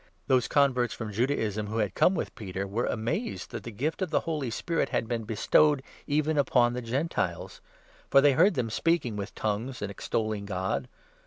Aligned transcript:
Those 0.25 0.47
converts 0.47 0.95
from 0.95 1.13
Judaism, 1.13 1.67
45 1.67 1.71
who 1.71 1.79
had 1.83 1.93
come 1.93 2.15
with 2.15 2.33
Peter, 2.33 2.65
were 2.65 2.87
amazed 2.87 3.51
that 3.51 3.61
the 3.61 3.69
gift 3.71 4.01
of 4.01 4.09
the 4.09 4.21
Holy 4.21 4.49
Spirit 4.49 4.89
had 4.89 5.07
been 5.07 5.25
bestowed 5.25 5.83
even 6.07 6.39
upon 6.39 6.73
the 6.73 6.81
Gentiles; 6.81 7.61
for 8.09 8.17
46 8.17 8.21
they 8.23 8.31
heard 8.33 8.53
them 8.55 8.71
speaking 8.71 9.15
with' 9.15 9.35
tongues' 9.35 9.79
and 9.83 9.91
extolling 9.91 10.45
God. 10.47 10.87